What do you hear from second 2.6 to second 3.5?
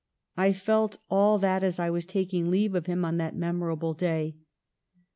of him on that